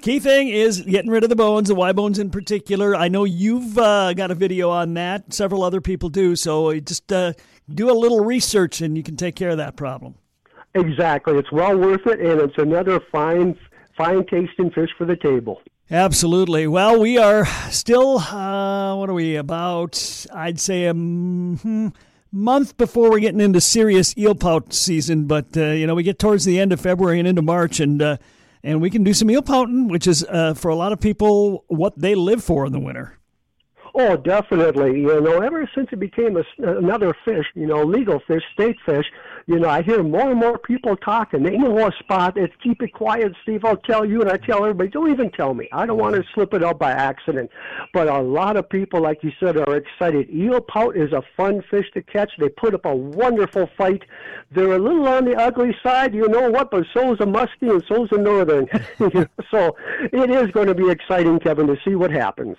The 0.00 0.12
key 0.12 0.18
thing 0.18 0.48
is 0.48 0.80
getting 0.80 1.10
rid 1.10 1.24
of 1.24 1.28
the 1.28 1.36
bones, 1.36 1.68
the 1.68 1.74
Y 1.74 1.92
bones 1.92 2.18
in 2.18 2.30
particular. 2.30 2.96
I 2.96 3.08
know 3.08 3.24
you've 3.24 3.76
uh, 3.76 4.14
got 4.14 4.30
a 4.30 4.34
video 4.34 4.70
on 4.70 4.94
that. 4.94 5.34
Several 5.34 5.62
other 5.62 5.82
people 5.82 6.08
do. 6.08 6.36
So 6.36 6.80
just 6.80 7.12
uh, 7.12 7.34
do 7.68 7.90
a 7.90 7.92
little 7.92 8.24
research, 8.24 8.80
and 8.80 8.96
you 8.96 9.02
can 9.02 9.18
take 9.18 9.36
care 9.36 9.50
of 9.50 9.58
that 9.58 9.76
problem. 9.76 10.14
Exactly, 10.74 11.36
it's 11.36 11.52
well 11.52 11.76
worth 11.76 12.06
it, 12.06 12.18
and 12.18 12.40
it's 12.40 12.56
another 12.56 12.98
fine, 13.12 13.58
fine 13.94 14.24
tasting 14.24 14.70
fish 14.70 14.88
for 14.96 15.04
the 15.04 15.16
table. 15.16 15.60
Absolutely. 15.90 16.66
Well, 16.66 16.98
we 16.98 17.18
are 17.18 17.44
still, 17.70 18.20
uh, 18.20 18.96
what 18.96 19.10
are 19.10 19.14
we, 19.14 19.36
about, 19.36 20.26
I'd 20.32 20.58
say, 20.58 20.86
a 20.86 20.94
mm, 20.94 21.94
month 22.32 22.78
before 22.78 23.10
we're 23.10 23.20
getting 23.20 23.42
into 23.42 23.60
serious 23.60 24.16
eel 24.16 24.34
pout 24.34 24.72
season. 24.72 25.26
But, 25.26 25.54
uh, 25.58 25.72
you 25.72 25.86
know, 25.86 25.94
we 25.94 26.04
get 26.04 26.18
towards 26.18 26.46
the 26.46 26.58
end 26.58 26.72
of 26.72 26.80
February 26.80 27.18
and 27.18 27.28
into 27.28 27.42
March, 27.42 27.80
and, 27.80 28.00
uh, 28.00 28.16
and 28.62 28.80
we 28.80 28.90
can 28.90 29.04
do 29.04 29.14
some 29.14 29.30
eel 29.30 29.42
pouting, 29.42 29.88
which 29.88 30.06
is, 30.06 30.24
uh, 30.24 30.54
for 30.54 30.68
a 30.68 30.74
lot 30.74 30.92
of 30.92 31.00
people, 31.00 31.64
what 31.68 31.98
they 31.98 32.14
live 32.14 32.42
for 32.42 32.66
in 32.66 32.72
the 32.72 32.80
winter. 32.80 33.19
Oh, 33.94 34.16
definitely. 34.16 35.00
You 35.00 35.20
know, 35.20 35.40
ever 35.40 35.68
since 35.74 35.88
it 35.92 35.98
became 35.98 36.36
a, 36.36 36.44
another 36.58 37.14
fish, 37.24 37.46
you 37.54 37.66
know, 37.66 37.82
legal 37.82 38.20
fish, 38.26 38.42
state 38.52 38.76
fish, 38.86 39.06
you 39.46 39.58
know, 39.58 39.68
I 39.68 39.82
hear 39.82 40.02
more 40.02 40.30
and 40.30 40.38
more 40.38 40.58
people 40.58 40.96
talking. 40.96 41.42
They 41.42 41.56
know 41.56 41.86
a 41.86 41.90
spot. 41.98 42.36
It's 42.36 42.54
keep 42.62 42.82
it 42.82 42.92
quiet, 42.92 43.32
Steve. 43.42 43.64
I'll 43.64 43.76
tell 43.76 44.04
you, 44.04 44.20
and 44.20 44.30
I 44.30 44.36
tell 44.36 44.58
everybody, 44.58 44.90
don't 44.90 45.10
even 45.10 45.30
tell 45.30 45.54
me. 45.54 45.68
I 45.72 45.86
don't 45.86 45.98
want 45.98 46.14
to 46.14 46.22
slip 46.34 46.54
it 46.54 46.62
up 46.62 46.78
by 46.78 46.92
accident. 46.92 47.50
But 47.92 48.08
a 48.08 48.20
lot 48.20 48.56
of 48.56 48.68
people, 48.68 49.00
like 49.00 49.24
you 49.24 49.32
said, 49.40 49.56
are 49.56 49.76
excited. 49.76 50.30
Eel 50.30 50.60
pout 50.60 50.96
is 50.96 51.12
a 51.12 51.22
fun 51.36 51.62
fish 51.68 51.86
to 51.94 52.02
catch. 52.02 52.30
They 52.38 52.48
put 52.48 52.74
up 52.74 52.84
a 52.84 52.94
wonderful 52.94 53.68
fight. 53.76 54.02
They're 54.52 54.72
a 54.72 54.78
little 54.78 55.08
on 55.08 55.24
the 55.24 55.36
ugly 55.36 55.74
side, 55.82 56.14
you 56.14 56.28
know 56.28 56.50
what? 56.50 56.70
But 56.70 56.84
so 56.94 57.12
is 57.12 57.20
a 57.20 57.24
muskie 57.24 57.70
and 57.70 57.82
so 57.88 58.04
is 58.04 58.12
a 58.12 58.18
northern. 58.18 58.68
so 59.50 59.76
it 60.12 60.30
is 60.30 60.50
going 60.52 60.68
to 60.68 60.74
be 60.74 60.90
exciting, 60.90 61.40
Kevin, 61.40 61.66
to 61.66 61.76
see 61.84 61.94
what 61.96 62.10
happens. 62.10 62.56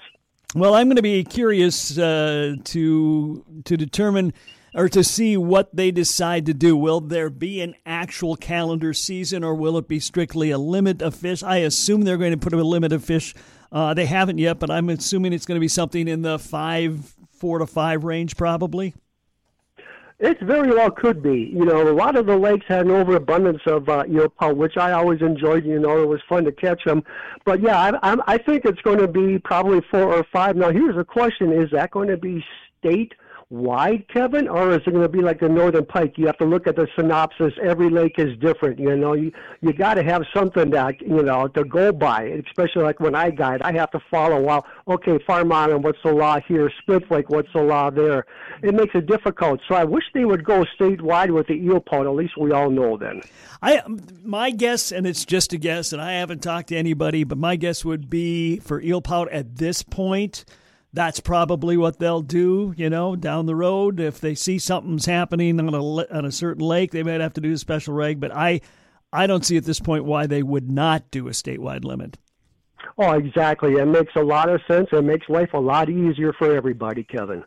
Well, 0.53 0.73
I'm 0.73 0.87
going 0.87 0.97
to 0.97 1.01
be 1.01 1.23
curious 1.23 1.97
uh, 1.97 2.55
to 2.65 3.45
to 3.63 3.77
determine 3.77 4.33
or 4.75 4.89
to 4.89 5.01
see 5.01 5.37
what 5.37 5.73
they 5.73 5.91
decide 5.91 6.45
to 6.45 6.53
do. 6.53 6.75
Will 6.75 6.99
there 6.99 7.29
be 7.29 7.61
an 7.61 7.75
actual 7.85 8.35
calendar 8.35 8.93
season, 8.93 9.45
or 9.45 9.55
will 9.55 9.77
it 9.77 9.87
be 9.87 9.99
strictly 9.99 10.51
a 10.51 10.57
limit 10.57 11.01
of 11.01 11.15
fish? 11.15 11.41
I 11.41 11.57
assume 11.57 12.01
they're 12.01 12.17
going 12.17 12.31
to 12.31 12.37
put 12.37 12.51
a 12.53 12.63
limit 12.63 12.91
of 12.91 13.03
fish. 13.03 13.33
Uh, 13.71 13.93
they 13.93 14.05
haven't 14.05 14.39
yet, 14.39 14.59
but 14.59 14.69
I'm 14.69 14.89
assuming 14.89 15.31
it's 15.31 15.45
going 15.45 15.55
to 15.55 15.61
be 15.61 15.69
something 15.69 16.09
in 16.09 16.21
the 16.21 16.37
five, 16.37 17.15
four 17.31 17.59
to 17.59 17.65
five 17.65 18.03
range, 18.03 18.35
probably. 18.35 18.93
It 20.21 20.39
very 20.39 20.69
well 20.69 20.91
could 20.91 21.23
be. 21.23 21.51
You 21.51 21.65
know, 21.65 21.89
a 21.89 21.91
lot 21.91 22.15
of 22.15 22.27
the 22.27 22.37
lakes 22.37 22.65
had 22.67 22.85
an 22.85 22.91
overabundance 22.91 23.63
of 23.65 23.89
uh, 23.89 24.03
eel 24.07 24.29
pout, 24.29 24.55
which 24.55 24.77
I 24.77 24.91
always 24.91 25.19
enjoyed. 25.21 25.65
You 25.65 25.79
know, 25.79 25.99
it 26.03 26.07
was 26.07 26.21
fun 26.29 26.45
to 26.45 26.51
catch 26.51 26.83
them. 26.85 27.03
But 27.43 27.59
yeah, 27.59 27.75
I, 27.75 28.13
I, 28.13 28.17
I 28.27 28.37
think 28.37 28.65
it's 28.65 28.81
going 28.81 28.99
to 28.99 29.07
be 29.07 29.39
probably 29.39 29.81
four 29.89 30.13
or 30.13 30.23
five. 30.31 30.55
Now, 30.55 30.69
here's 30.69 30.95
a 30.95 31.03
question: 31.03 31.51
Is 31.51 31.71
that 31.71 31.89
going 31.89 32.07
to 32.09 32.17
be 32.17 32.45
state 32.77 33.13
wide, 33.51 34.07
Kevin, 34.07 34.47
or 34.47 34.71
is 34.71 34.81
it 34.87 34.91
going 34.91 35.01
to 35.01 35.09
be 35.09 35.21
like 35.21 35.39
the 35.41 35.49
Northern 35.49 35.85
Pike? 35.85 36.17
You 36.17 36.25
have 36.27 36.37
to 36.37 36.45
look 36.45 36.67
at 36.67 36.77
the 36.77 36.87
synopsis. 36.95 37.53
Every 37.61 37.89
lake 37.89 38.15
is 38.17 38.37
different. 38.39 38.79
You 38.79 38.95
know, 38.95 39.13
you 39.13 39.31
you 39.61 39.73
got 39.73 39.95
to 39.95 40.03
have 40.03 40.23
something 40.33 40.71
that 40.71 41.01
you 41.01 41.21
know 41.21 41.47
to 41.49 41.63
go 41.65 41.91
by. 41.91 42.23
Especially 42.47 42.83
like 42.83 42.99
when 42.99 43.13
I 43.13 43.29
guide, 43.29 43.61
I 43.61 43.73
have 43.73 43.91
to 43.91 43.99
follow. 44.09 44.41
Well, 44.41 44.65
okay, 44.87 45.19
Farm 45.27 45.51
Island, 45.51 45.83
what's 45.83 46.01
the 46.03 46.13
law 46.13 46.39
here? 46.39 46.71
Split 46.81 47.11
Lake, 47.11 47.29
what's 47.29 47.51
the 47.53 47.61
law 47.61 47.89
there? 47.89 48.25
It 48.63 48.73
makes 48.73 48.95
it 48.95 49.05
difficult. 49.05 49.59
So 49.67 49.75
I 49.75 49.83
wish 49.83 50.05
they 50.13 50.25
would 50.25 50.45
go 50.45 50.65
statewide 50.79 51.31
with 51.31 51.47
the 51.47 51.53
eel 51.53 51.81
pout. 51.81 52.05
At 52.05 52.13
least 52.13 52.37
we 52.37 52.51
all 52.51 52.69
know 52.69 52.97
then. 52.97 53.21
I 53.61 53.83
my 54.23 54.51
guess, 54.51 54.91
and 54.91 55.05
it's 55.05 55.25
just 55.25 55.53
a 55.53 55.57
guess, 55.57 55.91
and 55.91 56.01
I 56.01 56.13
haven't 56.13 56.41
talked 56.41 56.69
to 56.69 56.77
anybody, 56.77 57.23
but 57.23 57.37
my 57.37 57.57
guess 57.57 57.83
would 57.83 58.09
be 58.09 58.59
for 58.59 58.81
eel 58.81 59.01
pout 59.01 59.29
at 59.31 59.57
this 59.57 59.83
point 59.83 60.45
that's 60.93 61.19
probably 61.19 61.77
what 61.77 61.99
they'll 61.99 62.21
do, 62.21 62.73
you 62.75 62.89
know, 62.89 63.15
down 63.15 63.45
the 63.45 63.55
road. 63.55 63.99
If 63.99 64.19
they 64.19 64.35
see 64.35 64.59
something's 64.59 65.05
happening 65.05 65.59
on 65.59 65.73
a, 65.73 66.13
on 66.13 66.25
a 66.25 66.31
certain 66.31 66.63
lake, 66.65 66.91
they 66.91 67.03
might 67.03 67.21
have 67.21 67.33
to 67.33 67.41
do 67.41 67.53
a 67.53 67.57
special 67.57 67.93
reg. 67.93 68.19
But 68.19 68.35
I, 68.35 68.61
I 69.13 69.27
don't 69.27 69.45
see 69.45 69.57
at 69.57 69.63
this 69.63 69.79
point 69.79 70.05
why 70.05 70.27
they 70.27 70.43
would 70.43 70.69
not 70.69 71.09
do 71.11 71.27
a 71.27 71.31
statewide 71.31 71.85
limit. 71.85 72.17
Oh, 72.97 73.11
exactly. 73.13 73.73
It 73.75 73.85
makes 73.85 74.13
a 74.15 74.21
lot 74.21 74.49
of 74.49 74.59
sense. 74.69 74.89
It 74.91 75.03
makes 75.03 75.29
life 75.29 75.53
a 75.53 75.59
lot 75.59 75.89
easier 75.89 76.33
for 76.33 76.55
everybody, 76.55 77.03
Kevin. 77.03 77.43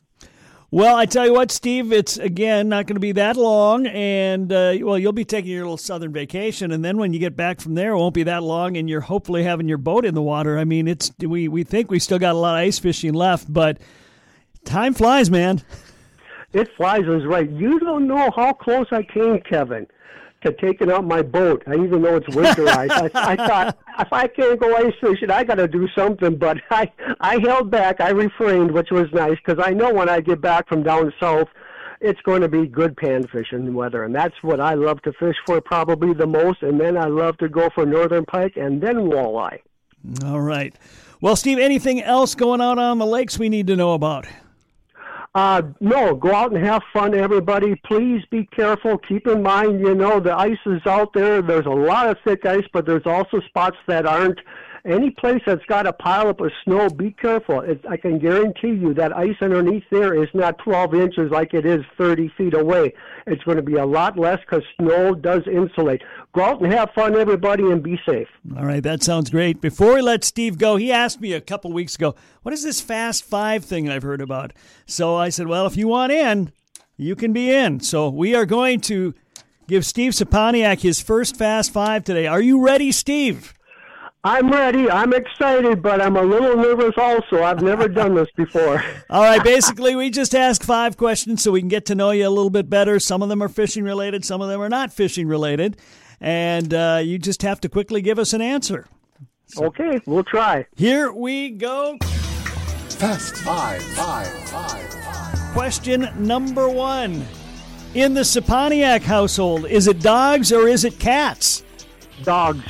Well, 0.75 0.97
I 0.97 1.07
tell 1.07 1.25
you 1.25 1.33
what, 1.33 1.53
Steve, 1.53 1.93
it's 1.93 2.17
again 2.17 2.69
not 2.69 2.89
going 2.89 2.97
to 2.97 3.01
be 3.01 3.13
that 3.13 3.37
long, 3.37 3.87
and 3.87 4.53
uh, 4.53 4.75
well, 4.81 4.99
you'll 4.99 5.13
be 5.13 5.25
taking 5.25 5.53
your 5.53 5.63
little 5.63 5.77
southern 5.77 6.13
vacation, 6.13 6.73
and 6.73 6.85
then 6.85 6.97
when 6.97 7.13
you 7.13 7.21
get 7.21 7.37
back 7.37 7.61
from 7.61 7.77
there, 7.77 7.93
it 7.93 7.97
won't 7.97 8.13
be 8.13 8.25
that 8.25 8.43
long, 8.43 8.77
and 8.77 8.91
you're 8.91 9.01
hopefully 9.01 9.45
having 9.45 9.69
your 9.69 9.79
boat 9.79 10.05
in 10.05 10.17
the 10.17 10.23
water. 10.23 10.59
I 10.59 10.65
mean, 10.65 10.89
it's 10.89 11.13
we 11.21 11.47
we 11.47 11.63
think 11.63 11.93
we 11.93 12.01
still 12.01 12.19
got 12.19 12.35
a 12.35 12.39
lot 12.39 12.57
of 12.57 12.67
ice 12.67 12.81
fishing 12.81 13.13
left, 13.13 13.53
but 13.53 13.79
time 14.65 14.95
flies, 14.95 15.31
man. 15.31 15.63
It 16.55 16.69
flies 16.77 17.03
is 17.03 17.27
right. 17.27 17.51
You 17.51 17.79
don't 17.81 18.07
know 18.07 18.31
how 18.35 18.53
close 18.53 18.87
I 18.91 19.03
came, 19.03 19.41
Kevin 19.41 19.87
to 20.45 20.53
taking 20.53 20.91
out 20.91 21.05
my 21.05 21.23
boat. 21.23 21.63
I 21.67 21.75
even 21.75 22.03
though 22.03 22.17
it's 22.17 22.29
winterized. 22.29 22.91
I, 22.91 23.11
I 23.15 23.37
thought 23.37 23.79
if 23.99 24.13
I 24.13 24.27
can't 24.29 24.61
go 24.61 24.75
ice 24.77 24.93
fishing, 25.01 25.31
I 25.31 25.45
got 25.45 25.57
to 25.57 25.69
do 25.69 25.89
something. 25.97 26.37
But 26.37 26.59
I 26.71 26.91
I 27.21 27.39
held 27.41 27.71
back. 27.71 28.01
I 28.01 28.11
refrained, 28.11 28.71
which 28.71 28.91
was 28.91 29.07
nice 29.13 29.37
because 29.45 29.63
I 29.65 29.71
know 29.71 29.93
when 29.93 30.09
I 30.09 30.21
get 30.21 30.41
back 30.41 30.69
from 30.69 30.83
down 30.83 31.13
south, 31.19 31.49
it's 32.01 32.21
going 32.23 32.43
to 32.43 32.49
be 32.49 32.67
good 32.67 32.97
pan 32.97 33.27
fishing 33.27 33.73
weather, 33.75 34.05
and 34.05 34.15
that's 34.15 34.35
what 34.43 34.61
I 34.61 34.75
love 34.75 35.01
to 35.03 35.13
fish 35.15 35.37
for 35.47 35.61
probably 35.61 36.13
the 36.13 36.27
most. 36.27 36.63
And 36.63 36.81
then 36.81 36.97
I 36.97 37.07
love 37.07 37.39
to 37.39 37.49
go 37.49 37.71
for 37.75 37.87
northern 37.87 38.25
pike 38.25 38.57
and 38.57 38.83
then 38.83 38.97
walleye. 38.97 39.61
All 40.25 40.41
right. 40.41 40.75
Well, 41.21 41.37
Steve, 41.37 41.59
anything 41.59 42.03
else 42.03 42.35
going 42.35 42.61
on 42.61 42.79
on 42.79 42.99
the 42.99 43.07
lakes 43.07 43.39
we 43.39 43.49
need 43.49 43.67
to 43.69 43.77
know 43.77 43.95
about? 43.95 44.27
Uh, 45.35 45.63
no, 45.81 46.15
go 46.15 46.33
out 46.33 46.53
and 46.53 46.65
have 46.65 46.81
fun, 46.93 47.13
everybody. 47.13 47.75
Please 47.87 48.23
be 48.31 48.47
careful. 48.47 48.99
Keep 48.99 49.27
in 49.27 49.43
mind, 49.43 49.81
you 49.81 49.95
know, 49.95 50.21
the 50.21 50.33
ice 50.33 50.59
is 50.65 50.81
out 50.87 51.13
there. 51.13 51.43
There's 51.43 51.67
a 51.67 51.71
lot 51.71 52.09
of 52.09 52.17
thick 52.25 52.47
ice, 52.47 52.65
but 52.73 52.87
there's 52.87 53.05
also 53.05 53.41
spots 53.41 53.77
that 53.89 54.07
aren't 54.07 54.39
any 54.87 55.11
place 55.11 55.41
that's 55.47 55.65
got 55.65 55.87
a 55.87 55.93
pile 55.93 56.29
up 56.29 56.41
of 56.41 56.53
snow, 56.63 56.91
be 56.91 57.11
careful. 57.13 57.65
I 57.89 57.97
can 57.97 58.19
guarantee 58.19 58.69
you 58.69 58.93
that 58.95 59.17
ice 59.17 59.37
underneath 59.41 59.85
there 59.91 60.23
is 60.23 60.29
not 60.35 60.59
12 60.59 60.95
inches 60.95 61.31
like 61.31 61.55
it 61.55 61.65
is 61.65 61.83
30 61.97 62.29
feet 62.37 62.55
away. 62.55 62.93
It's 63.27 63.43
going 63.45 63.57
to 63.57 63.63
be 63.63 63.77
a 63.77 63.87
lot 63.87 64.19
less 64.19 64.41
because 64.41 64.63
snow 64.79 65.15
does 65.15 65.43
insulate. 65.47 66.03
Go 66.35 66.43
out 66.43 66.61
and 66.61 66.71
have 66.73 66.91
fun, 66.95 67.17
everybody, 67.17 67.63
and 67.65 67.83
be 67.83 67.99
safe. 68.07 68.29
All 68.57 68.67
right, 68.67 68.83
that 68.83 69.03
sounds 69.03 69.31
great. 69.31 69.63
Before 69.63 69.95
we 69.95 70.03
let 70.03 70.23
Steve 70.23 70.59
go, 70.59 70.77
he 70.77 70.93
asked 70.93 71.21
me 71.21 71.33
a 71.33 71.41
couple 71.41 71.73
weeks 71.73 71.95
ago, 71.95 72.15
what 72.43 72.53
is 72.53 72.63
this 72.63 72.83
Fast 72.83 73.25
Five 73.25 73.65
thing 73.65 73.89
I've 73.89 74.03
heard 74.03 74.21
about? 74.21 74.53
So 74.85 75.17
I 75.17 75.31
said, 75.31 75.47
well, 75.47 75.67
if 75.67 75.79
you 75.79 75.89
want 75.89 76.13
in, 76.13 76.53
you 76.99 77.17
can 77.17 77.33
be 77.33 77.51
in. 77.51 77.81
So 77.81 78.11
we 78.11 78.35
are 78.35 78.45
going 78.45 78.81
to 78.83 79.15
give 79.67 79.87
Steve 79.87 80.13
Scepaniak 80.13 80.83
his 80.83 81.01
first 81.01 81.37
Fast 81.37 81.73
Five 81.73 82.05
today. 82.05 82.27
Are 82.27 82.43
you 82.43 82.63
ready, 82.63 82.93
Steve? 82.93 83.55
I'm 84.27 84.51
ready. 84.51 84.91
I'm 84.91 85.13
excited, 85.13 85.83
but 85.83 86.01
I'm 86.01 86.17
a 86.17 86.23
little 86.23 86.57
nervous 86.57 86.95
also. 86.97 87.43
I've 87.43 87.61
never 87.61 87.89
done 87.89 88.15
this 88.15 88.29
before. 88.35 88.83
All 89.11 89.23
right. 89.23 89.45
Basically, 89.45 89.95
we 89.95 90.09
just 90.09 90.35
ask 90.35 90.63
five 90.63 90.97
questions 90.97 91.43
so 91.43 91.53
we 91.53 91.61
can 91.61 91.69
get 91.69 91.85
to 91.87 91.95
know 91.95 92.11
you 92.11 92.27
a 92.27 92.31
little 92.31 92.49
bit 92.49 92.71
better. 92.71 92.99
Some 92.99 93.23
of 93.23 93.29
them 93.29 93.43
are 93.43 93.51
fishing 93.51 93.85
related, 93.85 94.25
some 94.25 94.41
of 94.41 94.49
them 94.49 94.63
are 94.63 94.71
not 94.71 94.95
fishing 94.95 95.29
related. 95.29 95.77
And 96.23 96.73
uh, 96.73 97.03
you 97.05 97.19
just 97.19 97.43
have 97.43 97.61
to 97.61 97.69
quickly 97.69 98.01
give 98.01 98.19
us 98.19 98.33
an 98.33 98.41
answer. 98.41 98.87
So, 99.47 99.67
okay, 99.67 100.01
we'll 100.07 100.25
try. 100.25 100.65
Here 100.75 101.13
we 101.13 101.51
go. 101.51 101.99
Fast 102.01 103.37
five, 103.37 103.83
five, 103.83 104.27
five, 104.49 104.95
five. 104.95 105.53
Question 105.53 106.09
number 106.17 106.67
one. 106.67 107.27
In 107.93 108.15
the 108.15 108.23
Scepaniak 108.23 109.03
household, 109.03 109.67
is 109.67 109.87
it 109.87 110.01
dogs 110.01 110.51
or 110.51 110.67
is 110.67 110.87
it 110.87 110.99
cats? 110.99 111.63
Dogs. 112.23 112.65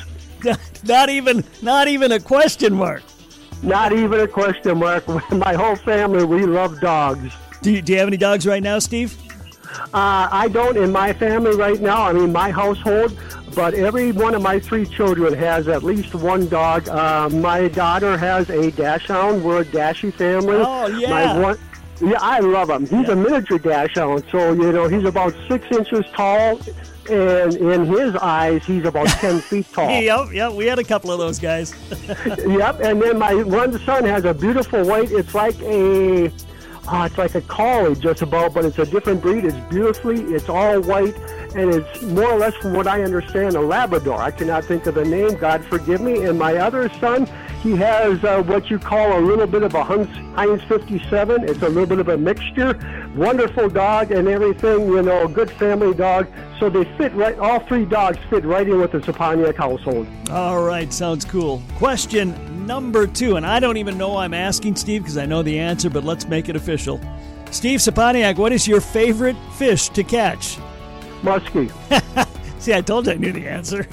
Not 0.85 1.09
even 1.09 1.45
not 1.63 1.89
even 1.89 2.13
a 2.13 2.21
question 2.21 2.75
mark. 2.75 3.03
Not 3.63 3.93
even 3.93 4.21
a 4.21 4.29
question 4.29 4.79
mark. 4.79 5.07
My 5.33 5.55
whole 5.55 5.77
family, 5.77 6.25
we 6.25 6.45
love 6.45 6.81
dogs. 6.81 7.33
Do 7.63 7.73
you, 7.73 7.81
do 7.81 7.93
you 7.93 7.99
have 7.99 8.09
any 8.09 8.19
dogs 8.19 8.47
right 8.47 8.63
now, 8.63 8.79
Steve? 8.79 9.17
Uh, 9.93 10.29
I 10.31 10.49
don't 10.49 10.77
in 10.77 10.93
my 10.93 11.13
family 11.13 11.57
right 11.57 11.81
now. 11.81 12.03
I 12.03 12.13
mean, 12.13 12.31
my 12.31 12.51
household, 12.51 13.19
but 13.55 13.75
every 13.75 14.13
one 14.13 14.35
of 14.35 14.43
my 14.43 14.61
three 14.61 14.87
children 14.87 15.33
has 15.35 15.67
at 15.67 15.83
least 15.83 16.15
one 16.15 16.49
dog. 16.49 16.89
Uh, 16.89 17.29
my 17.31 17.69
daughter 17.69 18.17
has 18.17 18.51
a 18.51 18.71
dachshund. 18.71 19.43
We're 19.43 19.63
a 19.63 19.65
dashy 19.65 20.11
family. 20.11 20.59
Oh 20.59 20.87
yeah. 20.87 21.11
My 21.11 21.41
one, 21.41 21.59
yeah, 22.01 22.19
I 22.21 22.41
love 22.41 22.71
him. 22.71 22.83
He's 22.83 23.09
yeah. 23.09 23.13
a 23.13 23.17
miniature 23.17 23.59
dachshund, 23.59 24.25
so 24.31 24.53
you 24.53 24.73
know 24.73 24.89
he's 24.89 25.05
about 25.05 25.35
six 25.49 25.67
inches 25.73 26.05
tall 26.13 26.61
and 27.11 27.55
in 27.55 27.85
his 27.85 28.15
eyes, 28.17 28.65
he's 28.65 28.85
about 28.85 29.09
10 29.21 29.41
feet 29.41 29.67
tall. 29.73 29.91
Yep, 29.91 30.33
yep, 30.33 30.53
we 30.53 30.67
had 30.67 30.79
a 30.79 30.85
couple 30.85 31.11
of 31.11 31.19
those 31.19 31.39
guys. 31.39 31.75
yep, 32.47 32.81
and 32.81 33.01
then 33.01 33.19
my 33.19 33.35
one 33.35 33.79
son 33.81 34.05
has 34.05 34.25
a 34.25 34.35
beautiful 34.35 34.85
white, 34.85 35.11
it's 35.11 35.35
like 35.35 35.59
a, 35.63 36.31
oh, 36.89 37.03
it's 37.03 37.19
like 37.19 37.35
a 37.35 37.41
collie 37.43 37.95
just 37.95 38.23
about, 38.23 38.55
but 38.55 38.65
it's 38.65 38.79
a 38.79 38.87
different 38.87 39.21
breed. 39.21 39.45
It's 39.45 39.57
beautifully, 39.71 40.21
it's 40.35 40.49
all 40.49 40.81
white, 40.81 41.17
and 41.55 41.75
it's 41.75 42.03
more 42.03 42.33
or 42.33 42.39
less, 42.39 42.55
from 42.57 42.75
what 42.75 42.87
I 42.87 43.03
understand, 43.03 43.57
a 43.57 43.61
Labrador. 43.61 44.21
I 44.21 44.31
cannot 44.31 44.65
think 44.65 44.87
of 44.87 44.95
the 44.95 45.05
name, 45.05 45.37
God 45.37 45.65
forgive 45.65 46.01
me. 46.01 46.25
And 46.25 46.39
my 46.39 46.57
other 46.57 46.89
son, 47.01 47.29
he 47.65 47.75
has 47.77 48.23
uh, 48.23 48.43
what 48.43 48.69
you 48.69 48.79
call 48.79 49.19
a 49.19 49.23
little 49.23 49.47
bit 49.47 49.63
of 49.63 49.75
a 49.75 49.83
Heinz 49.83 50.63
57. 50.65 51.49
It's 51.49 51.63
a 51.63 51.69
little 51.69 51.87
bit 51.87 51.99
of 51.99 52.09
a 52.09 52.19
mixture. 52.19 52.79
Wonderful 53.17 53.71
dog 53.71 54.11
and 54.11 54.29
everything, 54.29 54.87
you 54.87 55.01
know, 55.01 55.27
good 55.27 55.51
family 55.53 55.95
dog. 55.95 56.31
So 56.61 56.69
they 56.69 56.85
fit 56.99 57.15
right, 57.15 57.39
all 57.39 57.61
three 57.61 57.87
dogs 57.87 58.19
fit 58.29 58.45
right 58.45 58.69
in 58.69 58.79
with 58.81 58.93
the 58.93 58.99
Scepaniak 58.99 59.57
household. 59.57 60.07
All 60.31 60.63
right, 60.63 60.93
sounds 60.93 61.25
cool. 61.25 61.63
Question 61.77 62.67
number 62.67 63.07
two, 63.07 63.37
and 63.37 63.47
I 63.47 63.61
don't 63.61 63.79
even 63.79 63.97
know 63.97 64.19
I'm 64.19 64.35
asking 64.35 64.77
Steve 64.77 65.01
because 65.03 65.17
I 65.17 65.25
know 65.25 65.43
the 65.43 65.59
answer, 65.59 65.89
but 65.89 66.05
let's 66.05 66.27
make 66.27 66.51
it 66.51 66.57
official. 66.57 67.01
Steve 67.51 67.81
Scepaniak, 67.81 68.37
what 68.37 68.53
is 68.53 68.69
your 68.69 68.83
favorite 68.83 69.37
fish 69.57 69.89
to 69.89 70.05
catch? 70.05 70.59
Muskie. 71.23 71.73
See, 72.61 72.75
I 72.75 72.83
told 72.83 73.07
you 73.07 73.13
I 73.13 73.17
knew 73.17 73.33
the 73.33 73.49
answer. 73.49 73.87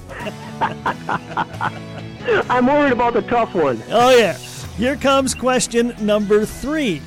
I'm 2.49 2.67
worried 2.67 2.93
about 2.93 3.13
the 3.13 3.21
tough 3.23 3.53
one. 3.53 3.81
Oh, 3.89 4.15
yeah. 4.15 4.37
Here 4.77 4.95
comes 4.95 5.35
question 5.35 5.93
number 5.99 6.45
three. 6.45 7.01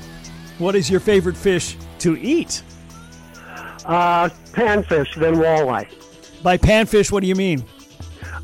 What 0.59 0.75
is 0.75 0.89
your 0.91 1.01
favorite 1.01 1.37
fish 1.37 1.77
to 2.01 2.17
eat? 2.17 2.63
Uh, 3.85 4.29
panfish, 4.53 5.15
then 5.17 5.35
walleye. 5.35 5.89
By 6.43 6.57
panfish, 6.57 7.11
what 7.11 7.21
do 7.21 7.27
you 7.27 7.35
mean? 7.35 7.65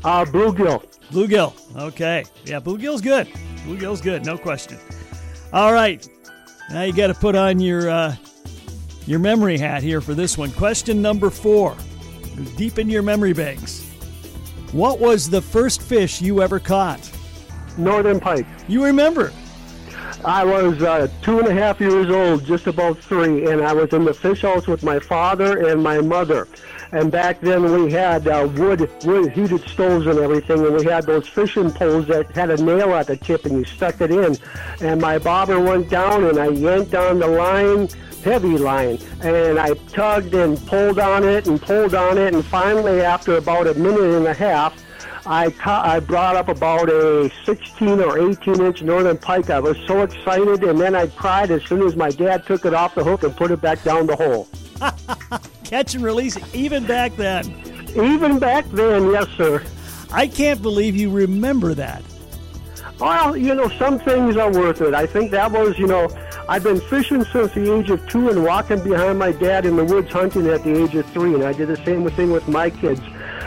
Uh, 0.03 0.25
bluegill. 0.25 0.85
Bluegill. 1.11 1.53
Okay. 1.77 2.25
Yeah, 2.45 2.59
bluegill's 2.59 3.01
good. 3.01 3.27
Bluegill's 3.65 4.01
good, 4.01 4.25
no 4.25 4.37
question. 4.37 4.77
All 5.53 5.73
right. 5.73 6.07
Now 6.71 6.83
you 6.83 6.93
got 6.93 7.07
to 7.07 7.13
put 7.13 7.35
on 7.35 7.59
your 7.59 7.89
uh, 7.89 8.15
your 9.05 9.19
memory 9.19 9.57
hat 9.57 9.83
here 9.83 9.99
for 9.99 10.13
this 10.13 10.37
one. 10.37 10.51
Question 10.51 11.01
number 11.01 11.29
four. 11.29 11.75
Deep 12.55 12.79
in 12.79 12.89
your 12.89 13.03
memory 13.03 13.33
banks. 13.33 13.90
What 14.71 15.01
was 15.01 15.29
the 15.29 15.41
first 15.41 15.81
fish 15.81 16.21
you 16.21 16.41
ever 16.41 16.57
caught? 16.57 17.11
Northern 17.77 18.21
pike. 18.21 18.45
You 18.69 18.85
remember? 18.85 19.33
I 20.23 20.45
was 20.45 20.81
uh, 20.81 21.09
two 21.21 21.39
and 21.39 21.47
a 21.49 21.53
half 21.53 21.81
years 21.81 22.09
old, 22.09 22.45
just 22.45 22.67
about 22.67 22.97
three, 22.99 23.47
and 23.47 23.61
I 23.61 23.73
was 23.73 23.91
in 23.91 24.05
the 24.05 24.13
fish 24.13 24.43
house 24.43 24.67
with 24.67 24.81
my 24.81 24.97
father 24.97 25.67
and 25.67 25.83
my 25.83 25.99
mother. 25.99 26.47
And 26.93 27.11
back 27.11 27.41
then 27.41 27.63
we 27.63 27.91
had 27.91 28.27
uh, 28.29 28.47
wood, 28.55 28.89
wood 29.03 29.31
heated 29.33 29.67
stoves 29.67 30.07
and 30.07 30.19
everything, 30.19 30.65
and 30.65 30.73
we 30.73 30.85
had 30.85 31.05
those 31.05 31.27
fishing 31.27 31.71
poles 31.71 32.07
that 32.07 32.31
had 32.31 32.49
a 32.49 32.63
nail 32.63 32.93
at 32.93 33.07
the 33.07 33.17
tip, 33.17 33.45
and 33.45 33.57
you 33.57 33.65
stuck 33.65 33.99
it 33.99 34.11
in. 34.11 34.37
And 34.79 35.01
my 35.01 35.17
bobber 35.17 35.59
went 35.59 35.89
down, 35.89 36.23
and 36.23 36.39
I 36.39 36.47
yanked 36.47 36.95
on 36.95 37.19
the 37.19 37.27
line, 37.27 37.89
heavy 38.23 38.57
line, 38.57 38.99
and 39.21 39.59
I 39.59 39.73
tugged 39.89 40.33
and 40.33 40.57
pulled 40.67 40.99
on 40.99 41.23
it 41.23 41.47
and 41.47 41.61
pulled 41.61 41.95
on 41.95 42.17
it, 42.17 42.33
and 42.33 42.45
finally, 42.45 43.01
after 43.01 43.37
about 43.37 43.67
a 43.67 43.73
minute 43.73 44.15
and 44.15 44.27
a 44.27 44.33
half, 44.33 44.73
I 45.25 45.51
ca- 45.51 45.83
I 45.83 45.99
brought 45.99 46.35
up 46.35 46.47
about 46.49 46.89
a 46.89 47.31
16 47.45 48.01
or 48.01 48.31
18 48.31 48.61
inch 48.61 48.81
northern 48.81 49.17
pike. 49.17 49.49
I 49.49 49.59
was 49.59 49.77
so 49.85 50.01
excited, 50.01 50.63
and 50.63 50.79
then 50.79 50.95
I 50.95 51.07
cried 51.07 51.51
as 51.51 51.63
soon 51.65 51.83
as 51.83 51.95
my 51.95 52.09
dad 52.09 52.45
took 52.45 52.65
it 52.65 52.73
off 52.73 52.95
the 52.95 53.03
hook 53.03 53.23
and 53.23 53.35
put 53.35 53.51
it 53.51 53.61
back 53.61 53.83
down 53.83 54.07
the 54.07 54.15
hole. 54.15 54.47
Catch 55.63 55.95
and 55.95 56.03
release, 56.03 56.37
even 56.55 56.85
back 56.85 57.15
then. 57.15 57.45
Even 57.89 58.39
back 58.39 58.65
then, 58.71 59.11
yes, 59.11 59.27
sir. 59.37 59.63
I 60.11 60.27
can't 60.27 60.61
believe 60.61 60.95
you 60.95 61.11
remember 61.11 61.73
that. 61.75 62.01
Well, 63.01 63.35
you 63.35 63.55
know, 63.55 63.67
some 63.67 63.97
things 63.97 64.37
are 64.37 64.51
worth 64.51 64.79
it. 64.81 64.93
I 64.93 65.07
think 65.07 65.31
that 65.31 65.51
was, 65.51 65.75
you 65.79 65.87
know, 65.87 66.07
I've 66.47 66.63
been 66.63 66.79
fishing 66.79 67.23
since 67.23 67.51
the 67.51 67.73
age 67.73 67.89
of 67.89 68.07
two 68.07 68.29
and 68.29 68.43
walking 68.43 68.83
behind 68.83 69.17
my 69.17 69.31
dad 69.31 69.65
in 69.65 69.75
the 69.75 69.83
woods 69.83 70.11
hunting 70.11 70.45
at 70.45 70.63
the 70.63 70.83
age 70.83 70.93
of 70.93 71.07
three, 71.07 71.33
and 71.33 71.43
I 71.43 71.51
did 71.51 71.69
the 71.69 71.77
same 71.77 72.07
thing 72.11 72.31
with 72.31 72.47
my 72.47 72.69
kids. 72.69 73.01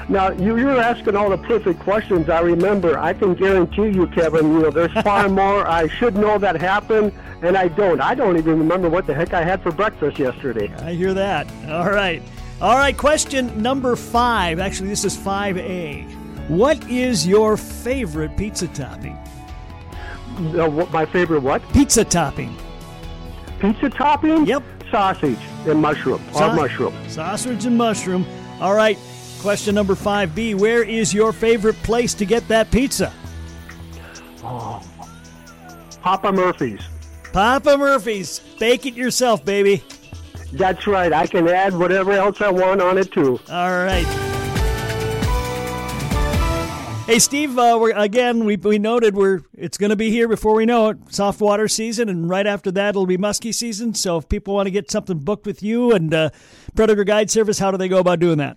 Now 0.09 0.33
you, 0.33 0.57
you're 0.59 0.81
asking 0.81 1.15
all 1.15 1.31
the 1.31 1.39
perfect 1.39 1.79
questions. 1.79 2.29
I 2.29 2.41
remember. 2.41 2.99
I 2.99 3.15
can 3.15 3.35
guarantee 3.35 3.91
you, 3.91 4.09
Kevin. 4.09 4.53
You 4.55 4.59
know, 4.63 4.71
there's 4.71 4.93
far 5.05 5.29
more. 5.29 5.65
I 5.69 5.87
should 5.87 6.17
know 6.17 6.37
that 6.37 6.61
happened, 6.61 7.13
and 7.41 7.57
I 7.57 7.69
don't. 7.69 8.01
I 8.01 8.17
don't 8.17 8.37
even 8.37 8.59
remember 8.59 8.89
what 8.91 9.07
the 9.07 9.15
heck 9.15 9.35
I 9.35 9.45
had 9.45 9.63
for 9.63 9.71
breakfast 9.71 10.19
yesterday. 10.19 10.75
I 10.79 10.95
hear 10.95 11.15
that. 11.15 11.47
All 11.69 11.91
right. 11.91 12.21
All 12.61 12.77
right, 12.77 12.97
question 12.97 13.63
number 13.63 13.95
five. 13.95 14.59
Actually, 14.59 14.89
this 14.89 15.05
is 15.05 15.17
5A. 15.17 16.49
What 16.49 16.89
is 16.91 17.27
your 17.27 17.57
favorite 17.57 18.37
pizza 18.37 18.67
topping? 18.69 19.17
Uh, 20.37 20.87
my 20.93 21.07
favorite 21.07 21.41
what? 21.41 21.63
Pizza 21.73 22.05
topping. 22.05 22.57
Pizza 23.61 23.89
topping? 23.89 24.47
Yep. 24.47 24.63
Sausage 24.91 25.39
and 25.67 25.81
mushroom. 25.81 26.23
Sa- 26.33 26.51
or 26.53 26.55
mushroom. 26.55 26.95
Sausage 27.09 27.67
and 27.67 27.77
mushroom. 27.77 28.27
All 28.61 28.75
right. 28.75 28.99
Question 29.41 29.75
number 29.75 29.95
5B. 29.95 30.55
Where 30.55 30.83
is 30.83 31.13
your 31.13 31.33
favorite 31.33 31.77
place 31.83 32.15
to 32.15 32.25
get 32.25 32.47
that 32.49 32.71
pizza? 32.71 33.13
Papa 36.03 36.33
Murphy's. 36.33 36.81
Papa 37.33 37.77
Murphy's. 37.77 38.41
Bake 38.59 38.87
it 38.87 38.95
yourself, 38.95 39.45
baby. 39.45 39.83
That's 40.53 40.87
right. 40.87 41.13
I 41.13 41.27
can 41.27 41.49
add 41.49 41.77
whatever 41.77 42.13
else 42.13 42.41
I 42.41 42.51
want 42.51 42.81
on 42.81 42.99
it 42.99 43.11
too. 43.11 43.41
All 43.51 43.71
right. 43.71 44.07
Hey 47.07 47.19
Steve, 47.19 47.59
uh, 47.59 47.77
we're, 47.79 47.93
again 47.95 48.47
we, 48.47 48.57
we 48.57 48.79
noted 48.79 49.15
we're 49.15 49.43
it's 49.53 49.77
going 49.77 49.91
to 49.91 49.97
be 49.97 50.11
here 50.11 50.27
before 50.27 50.55
we 50.55 50.65
know 50.65 50.89
it. 50.89 50.97
Soft 51.11 51.39
water 51.43 51.69
season, 51.69 52.09
and 52.09 52.31
right 52.31 52.47
after 52.47 52.71
that 52.71 52.91
it'll 52.91 53.05
be 53.05 53.19
muskie 53.19 53.53
season. 53.53 53.93
So 53.93 54.17
if 54.17 54.27
people 54.27 54.55
want 54.55 54.69
to 54.69 54.71
get 54.71 54.91
something 54.91 55.19
booked 55.19 55.45
with 55.45 55.63
you 55.63 55.93
and 55.93 56.15
uh, 56.15 56.31
Predator 56.75 57.05
Guide 57.05 57.31
Service, 57.31 57.59
how 57.59 57.71
do 57.71 57.77
they 57.77 57.89
go 57.89 57.99
about 57.99 58.21
doing 58.21 58.39
that? 58.39 58.57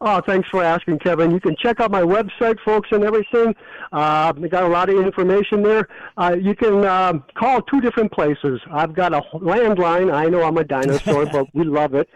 Oh, 0.00 0.22
thanks 0.26 0.48
for 0.48 0.64
asking, 0.64 1.00
Kevin. 1.00 1.30
You 1.30 1.40
can 1.40 1.56
check 1.56 1.78
out 1.78 1.90
my 1.90 2.00
website, 2.00 2.58
folks, 2.64 2.88
and 2.90 3.04
everything. 3.04 3.54
Uh, 3.92 4.32
I 4.34 4.48
got 4.48 4.64
a 4.64 4.68
lot 4.68 4.88
of 4.88 4.98
information 5.04 5.62
there. 5.62 5.86
Uh, 6.16 6.36
you 6.40 6.54
can 6.54 6.86
uh, 6.86 7.18
call 7.34 7.60
two 7.60 7.82
different 7.82 8.10
places. 8.12 8.62
I've 8.72 8.94
got 8.94 9.12
a 9.12 9.20
landline. 9.34 10.10
I 10.10 10.24
know 10.28 10.42
I'm 10.42 10.56
a 10.56 10.64
dinosaur, 10.64 11.26
but 11.32 11.54
we 11.54 11.64
love 11.64 11.92
it. 11.92 12.08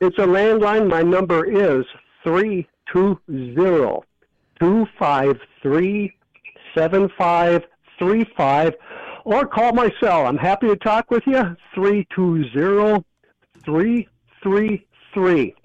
It's 0.00 0.16
a 0.16 0.26
landline. 0.26 0.88
My 0.88 1.02
number 1.02 1.44
is 1.44 1.84
three 2.24 2.66
two 2.90 3.20
zero 3.30 4.04
two 4.62 4.86
five 4.98 5.38
three 5.60 6.14
seven 6.74 7.10
five 7.18 7.62
three 7.98 8.24
five, 8.36 8.72
or 9.24 9.46
call 9.46 9.72
my 9.72 9.90
cell. 10.00 10.26
I'm 10.26 10.38
happy 10.38 10.68
to 10.68 10.76
talk 10.76 11.10
with 11.10 11.24
you. 11.26 11.56
Three 11.74 12.06
two 12.14 12.48
zero 12.52 13.04
three 13.64 14.06
three 14.42 14.86
three. 15.12 15.56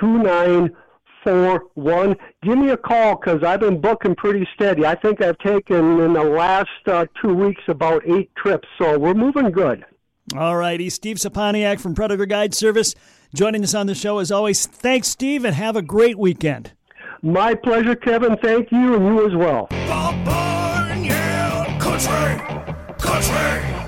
2941. 0.00 2.16
Give 2.42 2.58
me 2.58 2.70
a 2.70 2.76
call 2.76 3.16
because 3.16 3.44
I've 3.44 3.60
been 3.60 3.80
booking 3.80 4.16
pretty 4.16 4.48
steady. 4.54 4.84
I 4.84 4.96
think 4.96 5.22
I've 5.22 5.38
taken 5.38 6.00
in 6.00 6.12
the 6.14 6.24
last 6.24 6.68
uh, 6.86 7.06
two 7.20 7.34
weeks 7.34 7.62
about 7.68 8.02
eight 8.08 8.34
trips, 8.34 8.66
so 8.78 8.98
we're 8.98 9.14
moving 9.14 9.52
good. 9.52 9.84
All 10.36 10.56
righty, 10.56 10.90
Steve 10.90 11.18
Scepaniak 11.18 11.78
from 11.78 11.94
Predator 11.94 12.26
Guide 12.26 12.52
Service 12.54 12.96
joining 13.34 13.62
us 13.62 13.74
on 13.74 13.86
the 13.86 13.94
show 13.94 14.18
as 14.18 14.32
always. 14.32 14.66
Thanks, 14.66 15.08
Steve, 15.08 15.44
and 15.44 15.54
have 15.54 15.76
a 15.76 15.82
great 15.82 16.18
weekend. 16.18 16.72
My 17.24 17.54
pleasure, 17.54 17.94
Kevin. 17.94 18.36
Thank 18.42 18.72
you, 18.72 18.94
and 18.96 19.06
you 19.06 19.26
as 19.26 19.36
well. 19.36 19.68
Bob 19.70 20.24
Barn, 20.24 21.04
yeah, 21.04 21.78
country, 21.78 22.98
country. 22.98 23.81